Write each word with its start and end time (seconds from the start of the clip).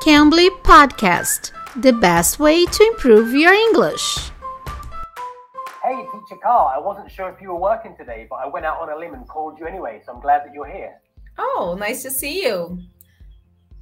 Cambly 0.00 0.48
Podcast, 0.62 1.52
the 1.82 1.92
best 1.92 2.38
way 2.38 2.64
to 2.64 2.84
improve 2.84 3.34
your 3.34 3.52
English. 3.52 4.30
Hey, 5.84 6.06
Teacher 6.10 6.40
Carl, 6.42 6.72
I 6.74 6.78
wasn't 6.78 7.10
sure 7.10 7.28
if 7.28 7.38
you 7.42 7.52
were 7.52 7.60
working 7.60 7.94
today, 7.98 8.26
but 8.30 8.36
I 8.36 8.46
went 8.48 8.64
out 8.64 8.80
on 8.80 8.88
a 8.88 8.96
limb 8.96 9.12
and 9.12 9.28
called 9.28 9.58
you 9.58 9.66
anyway, 9.66 10.00
so 10.02 10.14
I'm 10.14 10.20
glad 10.22 10.46
that 10.46 10.54
you're 10.54 10.72
here. 10.72 10.94
Oh, 11.36 11.76
nice 11.78 12.02
to 12.04 12.10
see 12.10 12.42
you. 12.42 12.78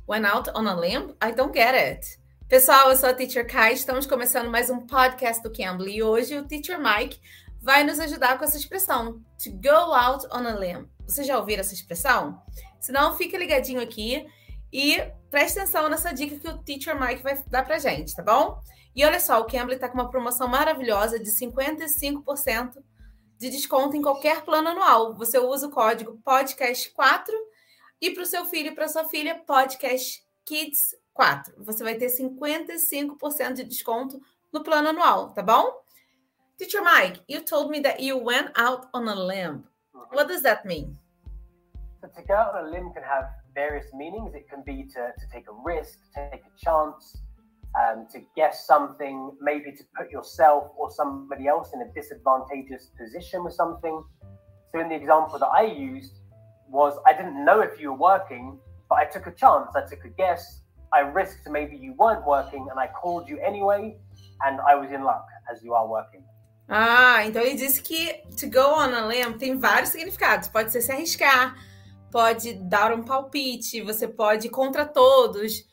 Went 0.08 0.26
out 0.26 0.48
on 0.56 0.66
a 0.66 0.74
limb? 0.74 1.14
I 1.22 1.30
don't 1.30 1.54
get 1.54 1.76
it. 1.76 2.18
Pessoal, 2.48 2.90
eu 2.90 2.96
sou 2.96 3.10
a 3.10 3.14
Teacher 3.14 3.46
Kai, 3.46 3.74
estamos 3.74 4.04
começando 4.04 4.50
mais 4.50 4.68
um 4.70 4.80
podcast 4.88 5.40
do 5.40 5.52
Cambly 5.52 5.98
e 5.98 6.02
hoje 6.02 6.36
o 6.36 6.44
Teacher 6.48 6.80
Mike 6.80 7.20
vai 7.62 7.84
nos 7.84 8.00
ajudar 8.00 8.38
com 8.38 8.44
essa 8.44 8.56
expressão, 8.56 9.20
to 9.40 9.52
go 9.62 9.94
out 9.94 10.26
on 10.32 10.48
a 10.48 10.58
limb. 10.58 10.88
Você 11.06 11.22
já 11.22 11.38
ouviu 11.38 11.60
essa 11.60 11.74
expressão? 11.74 12.42
Se 12.80 12.90
não, 12.90 13.16
fica 13.16 13.38
ligadinho 13.38 13.80
aqui 13.80 14.26
e 14.72 15.00
preste 15.30 15.58
atenção 15.58 15.88
nessa 15.88 16.12
dica 16.12 16.38
que 16.38 16.48
o 16.48 16.58
Teacher 16.58 16.98
Mike 16.98 17.22
vai 17.22 17.42
dar 17.46 17.64
pra 17.64 17.78
gente, 17.78 18.14
tá 18.14 18.22
bom? 18.22 18.60
E 18.94 19.04
olha 19.04 19.20
só, 19.20 19.40
o 19.40 19.44
Cambly 19.44 19.76
está 19.76 19.88
com 19.88 19.94
uma 19.94 20.10
promoção 20.10 20.48
maravilhosa 20.48 21.18
de 21.18 21.30
55% 21.30 22.82
de 23.38 23.50
desconto 23.50 23.96
em 23.96 24.02
qualquer 24.02 24.44
plano 24.44 24.68
anual. 24.68 25.14
Você 25.14 25.38
usa 25.38 25.68
o 25.68 25.70
código 25.70 26.20
podcast4 26.26 27.30
e 28.00 28.10
para 28.10 28.22
o 28.22 28.26
seu 28.26 28.44
filho 28.46 28.72
e 28.72 28.74
para 28.74 28.88
sua 28.88 29.08
filha, 29.08 29.40
podcast 29.46 30.24
kids 30.44 30.96
4. 31.14 31.64
Você 31.64 31.84
vai 31.84 31.94
ter 31.94 32.08
55% 32.08 33.52
de 33.52 33.64
desconto 33.64 34.20
no 34.52 34.62
plano 34.62 34.88
anual, 34.88 35.32
tá 35.32 35.42
bom? 35.42 35.80
Teacher 36.56 36.82
Mike, 36.82 37.22
you 37.28 37.40
told 37.44 37.70
me 37.70 37.80
that 37.82 38.02
you 38.02 38.18
went 38.18 38.50
out 38.58 38.88
on 38.92 39.08
a 39.08 39.14
limb. 39.14 39.64
What 40.12 40.26
does 40.26 40.42
that 40.42 40.66
mean? 40.66 40.98
To 42.00 42.22
go 42.22 42.34
out 42.34 42.56
on 42.56 42.66
a 42.66 42.70
limb 42.70 42.92
can 42.92 43.02
have 43.02 43.28
various 43.62 43.88
meanings. 44.02 44.30
It 44.40 44.46
can 44.52 44.62
be 44.70 44.78
to, 44.94 45.02
to 45.20 45.24
take 45.34 45.46
a 45.54 45.56
risk, 45.72 45.96
take 46.14 46.44
a 46.52 46.54
chance, 46.66 47.02
um, 47.80 48.06
to 48.12 48.18
guess 48.38 48.66
something, 48.72 49.16
maybe 49.50 49.70
to 49.78 49.84
put 49.98 50.06
yourself 50.16 50.64
or 50.80 50.86
somebody 51.00 51.44
else 51.54 51.68
in 51.74 51.80
a 51.86 51.88
disadvantageous 51.98 52.84
position 53.00 53.38
with 53.44 53.54
something. 53.62 53.96
So 54.70 54.80
in 54.82 54.88
the 54.92 54.98
example 55.02 55.38
that 55.44 55.52
I 55.62 55.64
used 55.90 56.14
was 56.78 56.92
I 57.10 57.12
didn't 57.18 57.40
know 57.48 57.58
if 57.68 57.74
you 57.80 57.86
were 57.92 58.02
working, 58.12 58.44
but 58.88 58.96
I 59.02 59.06
took 59.14 59.26
a 59.32 59.34
chance, 59.42 59.68
I 59.80 59.82
took 59.92 60.02
a 60.10 60.12
guess, 60.22 60.42
I 60.98 61.00
risked 61.00 61.44
maybe 61.58 61.74
you 61.76 61.92
weren't 62.02 62.24
working 62.36 62.62
and 62.70 62.78
I 62.84 62.88
called 63.00 63.24
you 63.30 63.36
anyway, 63.50 63.82
and 64.44 64.54
I 64.70 64.74
was 64.80 64.90
in 64.96 65.02
luck 65.10 65.26
as 65.50 65.56
you 65.64 65.72
are 65.78 65.86
working. 65.98 66.22
Ah, 66.70 67.24
então 67.24 67.40
ele 67.40 67.54
disse 67.54 67.80
que 67.80 68.22
to 68.40 68.46
go 68.46 68.66
on 68.82 68.92
a 68.94 69.06
limb 69.06 69.38
tem 69.38 69.58
vários 69.58 69.88
significados. 69.88 70.48
Pode 70.48 70.70
ser 70.70 70.82
se 70.82 70.92
arriscar, 70.92 71.54
pode 72.10 72.54
dar 72.54 72.92
um 72.92 73.02
palpite, 73.02 73.82
você 73.82 74.08
pode 74.08 74.48
contra 74.48 74.86
todos, 74.86 75.64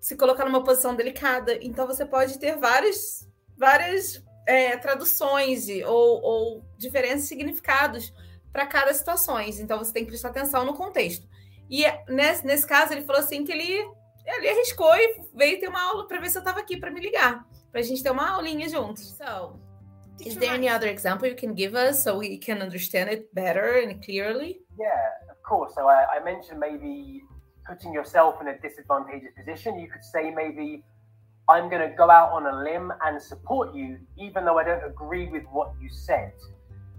se 0.00 0.16
colocar 0.16 0.44
numa 0.44 0.62
posição 0.62 0.94
delicada. 0.94 1.58
Então 1.60 1.86
você 1.86 2.04
pode 2.04 2.38
ter 2.38 2.56
várias, 2.56 3.28
várias 3.56 4.22
é, 4.46 4.76
traduções 4.76 5.66
ou, 5.84 6.22
ou 6.22 6.64
diferentes 6.78 7.26
significados 7.26 8.12
para 8.52 8.66
cada 8.66 8.92
situação. 8.94 9.40
Então 9.40 9.78
você 9.78 9.92
tem 9.92 10.04
que 10.04 10.10
prestar 10.10 10.28
atenção 10.28 10.64
no 10.64 10.74
contexto. 10.74 11.28
E 11.68 11.84
nesse, 12.08 12.46
nesse 12.46 12.66
caso 12.66 12.92
ele 12.92 13.02
falou 13.02 13.20
assim 13.20 13.44
que 13.44 13.52
ele, 13.52 13.84
ele 14.24 14.48
arriscou 14.48 14.94
e 14.94 15.20
veio 15.34 15.58
ter 15.58 15.68
uma 15.68 15.82
aula 15.82 16.06
para 16.06 16.20
ver 16.20 16.30
se 16.30 16.38
eu 16.38 16.40
estava 16.40 16.60
aqui 16.60 16.76
para 16.76 16.90
me 16.90 17.00
ligar, 17.00 17.44
para 17.70 17.80
a 17.80 17.84
gente 17.84 18.02
ter 18.02 18.10
uma 18.10 18.30
aulinha 18.30 18.68
juntos. 18.68 19.16
So, 19.16 19.58
Is 20.24 20.36
there 20.36 20.54
any 20.54 20.68
other 20.68 20.88
example 20.88 21.28
you 21.28 21.34
can 21.34 21.54
give 21.54 21.74
us 21.74 22.02
so 22.02 22.16
we 22.16 22.38
can 22.38 22.62
understand 22.62 23.10
it 23.10 23.28
better 23.34 23.82
and 23.82 24.00
clearly? 24.02 24.62
Yeah, 24.78 25.10
course. 25.46 25.72
So 25.74 25.88
I, 25.88 26.04
I 26.16 26.24
mentioned 26.24 26.60
maybe 26.60 27.22
putting 27.66 27.92
yourself 27.92 28.40
in 28.40 28.48
a 28.48 28.58
disadvantageous 28.58 29.30
position. 29.36 29.78
You 29.78 29.88
could 29.88 30.04
say 30.04 30.30
maybe 30.30 30.84
I'm 31.48 31.70
going 31.70 31.88
to 31.88 31.94
go 31.96 32.10
out 32.10 32.30
on 32.32 32.46
a 32.46 32.62
limb 32.62 32.92
and 33.04 33.22
support 33.22 33.74
you, 33.74 33.98
even 34.18 34.44
though 34.44 34.58
I 34.58 34.64
don't 34.64 34.84
agree 34.84 35.28
with 35.28 35.44
what 35.52 35.72
you 35.80 35.88
said. 35.88 36.32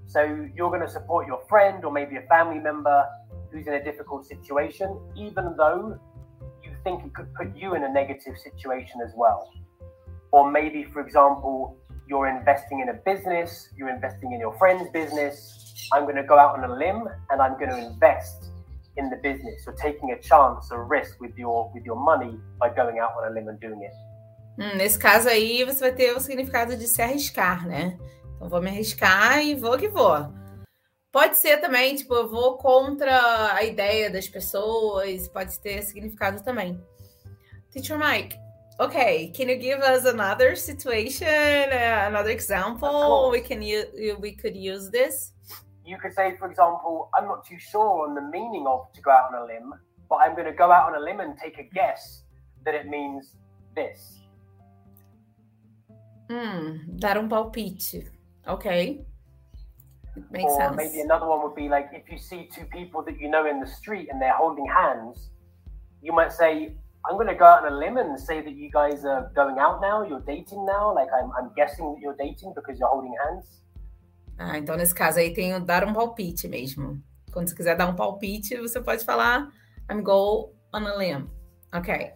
So 0.05 0.21
you're 0.55 0.69
going 0.69 0.81
to 0.81 0.89
support 0.89 1.27
your 1.27 1.41
friend 1.49 1.83
or 1.83 1.91
maybe 1.91 2.15
a 2.15 2.21
family 2.23 2.59
member 2.59 3.05
who's 3.51 3.67
in 3.67 3.73
a 3.73 3.83
difficult 3.83 4.25
situation, 4.25 4.97
even 5.17 5.55
though 5.57 5.99
you 6.63 6.71
think 6.83 7.05
it 7.05 7.13
could 7.13 7.33
put 7.33 7.55
you 7.55 7.75
in 7.75 7.83
a 7.83 7.91
negative 7.91 8.37
situation 8.37 9.01
as 9.05 9.11
well. 9.15 9.51
Or 10.31 10.49
maybe, 10.49 10.85
for 10.85 11.01
example, 11.01 11.77
you're 12.07 12.27
investing 12.27 12.79
in 12.81 12.89
a 12.89 12.93
business, 12.93 13.69
you're 13.77 13.89
investing 13.89 14.31
in 14.33 14.39
your 14.39 14.57
friend's 14.57 14.89
business. 14.91 15.89
I'm 15.93 16.03
going 16.03 16.15
to 16.15 16.23
go 16.23 16.37
out 16.37 16.57
on 16.57 16.63
a 16.63 16.73
limb 16.73 17.07
and 17.29 17.41
I'm 17.41 17.57
going 17.59 17.69
to 17.69 17.77
invest 17.77 18.51
in 18.97 19.09
the 19.09 19.17
business. 19.17 19.65
You're 19.65 19.75
taking 19.75 20.11
a 20.11 20.19
chance, 20.19 20.71
a 20.71 20.79
risk 20.79 21.19
with 21.21 21.37
your 21.37 21.71
with 21.73 21.85
your 21.85 21.95
money 21.97 22.39
by 22.59 22.69
going 22.69 22.99
out 22.99 23.11
on 23.17 23.31
a 23.31 23.33
limb 23.33 23.47
and 23.47 23.59
doing 23.59 23.83
it. 23.83 23.93
Hum, 24.59 24.75
nesse 24.75 24.97
caso 24.97 25.29
aí, 25.29 25.63
você 25.63 25.79
vai 25.79 25.91
ter 25.91 26.13
o 26.13 26.19
significado 26.19 26.75
de 26.75 26.87
se 26.87 27.01
arriscar, 27.01 27.67
né? 27.67 27.97
Então, 28.35 28.49
vou 28.49 28.61
me 28.61 28.69
arriscar 28.69 29.39
e 29.43 29.53
vou 29.53 29.77
que 29.77 29.87
vou. 29.87 30.33
Pode 31.11 31.37
ser 31.37 31.57
também, 31.57 31.95
tipo, 31.95 32.13
eu 32.13 32.27
vou 32.27 32.57
contra 32.57 33.53
a 33.53 33.63
ideia 33.63 34.09
das 34.09 34.27
pessoas, 34.27 35.27
pode 35.27 35.59
ter 35.59 35.81
significado 35.83 36.43
também. 36.43 36.83
Teacher 37.71 37.97
Mike, 37.97 38.37
Okay, 38.79 39.31
can 39.35 39.49
you 39.49 39.55
give 39.55 39.79
us 39.79 40.05
another 40.05 40.55
situation, 40.55 41.27
uh, 41.27 42.05
another 42.07 42.29
example? 42.29 43.29
We 43.31 43.41
can 43.41 43.61
use, 43.61 43.87
we 44.19 44.33
could 44.33 44.55
use 44.55 44.91
this. 44.91 45.31
You 45.83 45.97
could 45.97 46.13
say, 46.13 46.35
for 46.37 46.47
example, 46.49 47.09
I'm 47.17 47.25
not 47.25 47.43
too 47.43 47.57
sure 47.57 48.07
on 48.07 48.13
the 48.13 48.21
meaning 48.21 48.67
of 48.67 48.91
to 48.93 49.01
go 49.01 49.09
out 49.09 49.33
on 49.33 49.41
a 49.41 49.45
limb, 49.45 49.73
but 50.07 50.17
I'm 50.17 50.35
going 50.35 50.45
to 50.45 50.53
go 50.53 50.71
out 50.71 50.93
on 50.93 50.95
a 50.95 51.03
limb 51.03 51.21
and 51.21 51.35
take 51.37 51.57
a 51.57 51.63
guess 51.63 52.21
that 52.65 52.75
it 52.75 52.85
means 52.85 53.33
this. 53.75 54.19
Hmm, 56.29 56.97
dar 56.97 57.17
um 57.17 57.29
palpite. 57.29 58.09
Okay. 58.47 59.05
It 60.15 60.31
makes 60.31 60.51
or 60.51 60.61
sense. 60.61 60.75
maybe 60.75 61.01
another 61.01 61.25
one 61.25 61.41
would 61.43 61.55
be 61.55 61.69
like 61.69 61.89
if 61.93 62.11
you 62.11 62.17
see 62.19 62.49
two 62.53 62.65
people 62.65 63.01
that 63.03 63.19
you 63.19 63.29
know 63.29 63.47
in 63.47 63.59
the 63.59 63.67
street 63.67 64.09
and 64.11 64.21
they're 64.21 64.35
holding 64.35 64.67
hands, 64.67 65.29
you 66.01 66.13
might 66.13 66.31
say, 66.31 66.75
I'm 67.09 67.15
going 67.15 67.27
to 67.27 67.35
go 67.35 67.45
out 67.45 67.65
on 67.65 67.71
a 67.71 67.75
limb 67.75 67.97
and 67.97 68.19
say 68.19 68.41
that 68.41 68.55
you 68.55 68.69
guys 68.69 69.05
are 69.05 69.31
going 69.33 69.57
out 69.59 69.79
now, 69.79 70.03
you're 70.03 70.21
dating 70.21 70.65
now. 70.65 70.93
Like, 70.93 71.07
I'm, 71.13 71.31
I'm 71.37 71.51
guessing 71.55 71.93
that 71.93 72.01
you're 72.01 72.17
dating 72.17 72.53
because 72.53 72.77
you're 72.79 72.89
holding 72.89 73.15
hands. 73.23 73.61
Ah, 74.39 74.57
então 74.57 74.75
nesse 74.77 74.93
caso 74.93 75.17
aí 75.17 75.33
tem 75.33 75.55
o 75.55 75.59
dar 75.59 75.83
um 75.83 75.93
palpite 75.93 76.47
mesmo. 76.47 77.01
Quando 77.31 77.49
você 77.49 77.55
quiser 77.55 77.75
dar 77.75 77.87
um 77.87 77.95
palpite, 77.95 78.55
você 78.57 78.79
pode 78.79 79.03
falar 79.03 79.51
I'm 79.89 80.03
go 80.03 80.53
on 80.73 80.85
a 80.85 80.95
limb. 80.95 81.29
Okay. 81.73 82.13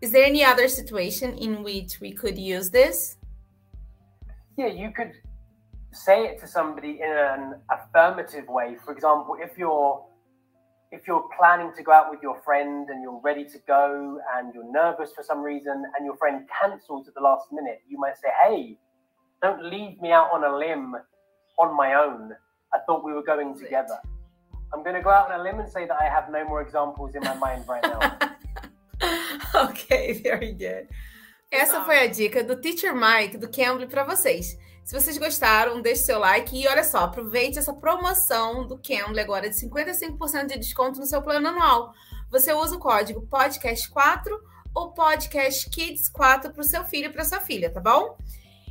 Is 0.00 0.12
there 0.12 0.24
any 0.24 0.44
other 0.44 0.68
situation 0.68 1.34
in 1.34 1.62
which 1.62 2.00
we 2.00 2.12
could 2.12 2.38
use 2.38 2.70
this? 2.70 3.18
Yeah, 4.56 4.68
you 4.68 4.92
could 4.92 5.12
say 5.92 6.26
it 6.26 6.40
to 6.40 6.46
somebody 6.46 7.00
in 7.00 7.10
an 7.10 7.60
affirmative 7.70 8.46
way. 8.48 8.76
For 8.84 8.92
example, 8.92 9.36
if 9.40 9.58
you're 9.58 10.02
if 10.92 11.06
you're 11.06 11.28
planning 11.38 11.72
to 11.76 11.82
go 11.82 11.92
out 11.92 12.10
with 12.10 12.22
your 12.22 12.40
friend 12.42 12.88
and 12.90 13.02
you're 13.02 13.20
ready 13.22 13.44
to 13.44 13.58
go 13.66 14.20
and 14.36 14.54
you're 14.54 14.70
nervous 14.70 15.12
for 15.12 15.22
some 15.22 15.42
reason 15.42 15.84
and 15.96 16.04
your 16.04 16.16
friend 16.16 16.48
cancels 16.60 17.08
at 17.08 17.14
the 17.14 17.20
last 17.20 17.48
minute, 17.52 17.82
you 17.88 17.98
might 17.98 18.16
say, 18.16 18.28
Hey, 18.44 18.78
don't 19.42 19.64
leave 19.64 20.00
me 20.00 20.12
out 20.12 20.30
on 20.32 20.44
a 20.44 20.56
limb 20.56 20.94
on 21.58 21.76
my 21.76 21.94
own. 21.94 22.32
I 22.72 22.78
thought 22.86 23.04
we 23.04 23.12
were 23.12 23.22
going 23.22 23.58
together. 23.58 23.98
I'm 24.72 24.82
going 24.82 24.96
to 24.96 25.02
go 25.02 25.10
out 25.10 25.30
on 25.30 25.40
a 25.40 25.42
limb 25.42 25.60
and 25.60 25.70
say 25.70 25.86
that 25.86 25.96
I 26.00 26.04
have 26.04 26.30
no 26.30 26.44
more 26.44 26.60
examples 26.60 27.14
in 27.14 27.22
my 27.22 27.34
mind 27.34 27.64
right 27.68 27.82
now. 27.82 28.18
ok, 29.54 30.20
very 30.22 30.52
good. 30.52 30.88
Essa 31.56 31.82
foi 31.84 32.00
a 32.00 32.06
dica 32.06 32.44
do 32.44 32.60
Teacher 32.60 32.94
Mike 32.94 33.38
do 33.38 33.48
Cambly 33.48 33.86
para 33.86 34.04
vocês. 34.04 34.58
Se 34.84 34.92
vocês 34.92 35.16
gostaram, 35.16 35.80
deixe 35.80 36.02
seu 36.02 36.18
like 36.18 36.54
e 36.54 36.68
olha 36.68 36.84
só, 36.84 36.98
aproveite 36.98 37.58
essa 37.58 37.72
promoção 37.72 38.66
do 38.66 38.76
Cambly 38.76 39.20
agora 39.20 39.48
de 39.48 39.56
55% 39.56 40.48
de 40.48 40.58
desconto 40.58 41.00
no 41.00 41.06
seu 41.06 41.22
plano 41.22 41.48
anual. 41.48 41.94
Você 42.30 42.52
usa 42.52 42.76
o 42.76 42.78
código 42.78 43.26
podcast4 43.26 44.38
ou 44.74 44.92
podcast 44.92 45.70
kids 45.70 46.10
4 46.10 46.52
para 46.52 46.60
o 46.60 46.64
seu 46.64 46.84
filho 46.84 47.06
e 47.06 47.12
para 47.12 47.24
sua 47.24 47.40
filha, 47.40 47.70
tá 47.70 47.80
bom? 47.80 48.18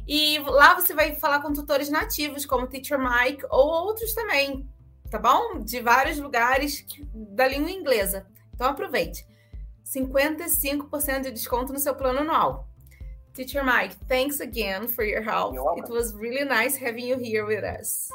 E 0.08 0.38
lá 0.46 0.76
você 0.76 0.94
vai 0.94 1.16
falar 1.16 1.42
com 1.42 1.52
tutores 1.52 1.90
nativos, 1.90 2.46
como 2.46 2.68
Teacher 2.68 3.00
Mike 3.00 3.48
ou 3.50 3.68
outros 3.68 4.14
também, 4.14 4.70
tá 5.10 5.18
bom? 5.18 5.58
De 5.64 5.80
vários 5.80 6.20
lugares 6.20 6.86
da 7.12 7.48
língua 7.48 7.72
inglesa. 7.72 8.28
Então 8.54 8.68
aproveite. 8.68 9.26
55% 9.84 11.22
de 11.22 11.32
desconto 11.32 11.74
no 11.74 11.80
seu 11.80 11.96
plano 11.96 12.20
anual. 12.20 12.70
Teacher 13.36 13.64
Mike, 13.64 13.92
thanks 14.08 14.40
again 14.40 14.88
for 14.88 15.04
your 15.04 15.22
help. 15.22 15.56
It 15.78 15.90
was 15.90 16.14
really 16.16 16.46
nice 16.46 16.78
having 16.78 17.06
you 17.06 17.18
here 17.18 17.46
with 17.46 17.66
us. 17.66 18.10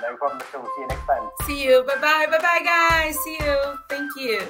No 0.00 0.16
problem 0.16 0.40
at 0.40 0.54
all. 0.54 0.64
See 0.64 0.80
you 0.80 0.86
next 0.88 1.06
time. 1.06 1.30
See 1.46 1.62
you. 1.62 1.84
Bye 1.86 1.96
bye. 2.00 2.26
Bye 2.30 2.38
bye, 2.38 2.60
guys. 2.64 3.18
See 3.18 3.36
you. 3.38 3.78
Thank 3.90 4.10
you. 4.16 4.40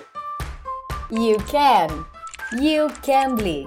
You 1.10 1.38
can. 1.38 2.06
You 2.52 2.88
can 3.02 3.34
bleed. 3.34 3.66